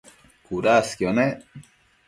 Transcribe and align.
cudasquio 0.45 1.13
nec 1.19 1.37